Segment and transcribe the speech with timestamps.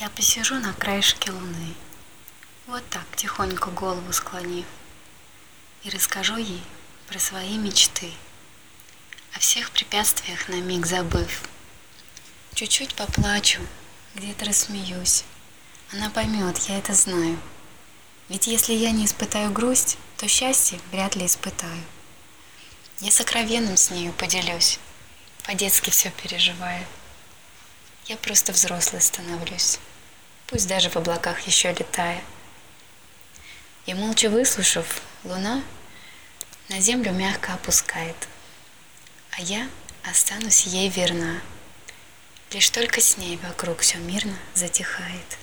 [0.00, 1.72] Я посижу на краешке луны,
[2.66, 4.66] Вот так, тихонько голову склонив,
[5.84, 6.62] И расскажу ей
[7.06, 8.10] про свои мечты,
[9.34, 11.42] О всех препятствиях на миг забыв.
[12.54, 13.60] Чуть-чуть поплачу,
[14.16, 15.24] где-то рассмеюсь.
[15.92, 17.38] Она поймет, я это знаю.
[18.28, 21.84] Ведь если я не испытаю грусть, То счастье вряд ли испытаю.
[23.00, 24.80] Я сокровенным с нею поделюсь,
[25.44, 26.84] По-детски все переживая.
[28.06, 29.78] Я просто взрослый становлюсь,
[30.46, 32.22] Пусть даже в облаках еще летая.
[33.86, 35.62] И молча выслушав, луна
[36.68, 38.16] На землю мягко опускает,
[39.30, 39.68] А я
[40.02, 41.40] останусь ей верна.
[42.52, 45.38] Лишь только с ней вокруг все мирно затихает.